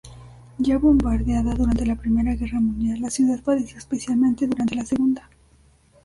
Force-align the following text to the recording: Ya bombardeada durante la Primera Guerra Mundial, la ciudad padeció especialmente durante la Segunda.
Ya 0.57 0.79
bombardeada 0.79 1.53
durante 1.53 1.85
la 1.85 1.95
Primera 1.95 2.33
Guerra 2.33 2.59
Mundial, 2.59 2.99
la 3.01 3.11
ciudad 3.11 3.39
padeció 3.43 3.77
especialmente 3.77 4.47
durante 4.47 4.73
la 4.73 4.83
Segunda. 4.83 5.29